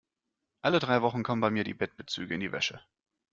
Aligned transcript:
Alle 0.63 0.79
drei 0.79 1.03
Wochen 1.03 1.21
kommen 1.21 1.41
bei 1.41 1.51
mir 1.51 1.63
die 1.63 1.75
Bettbezüge 1.75 2.33
in 2.33 2.39
die 2.39 2.51
Wäsche. 2.51 2.81